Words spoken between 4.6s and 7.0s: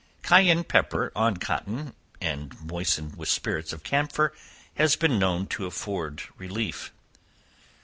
has been known to afford relief.